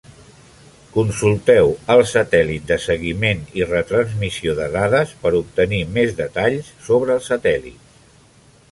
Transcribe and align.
Consulteu 0.93 1.69
el 1.95 2.01
satèl·lit 2.13 2.65
de 2.71 2.77
seguiment 2.87 3.45
i 3.61 3.69
retransmissió 3.73 4.57
de 4.61 4.71
dades 4.79 5.15
per 5.27 5.35
obtenir 5.43 5.85
més 6.01 6.19
detalls 6.25 6.75
sobre 6.91 7.19
els 7.21 7.33
satèl·lits. 7.35 7.97